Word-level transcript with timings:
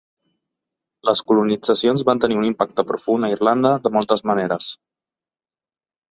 Les 1.09 1.19
colonitzacions 1.31 2.03
van 2.07 2.21
tenir 2.23 2.39
un 2.39 2.47
impacte 2.47 2.85
profund 2.91 3.27
a 3.27 3.29
Irlanda 3.33 3.73
de 3.83 3.91
moltes 3.99 4.25
maneres. 4.31 4.71